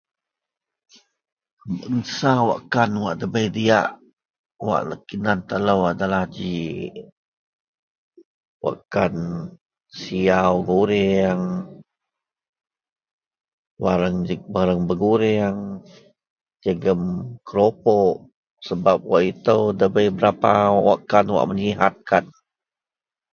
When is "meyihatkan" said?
21.49-22.25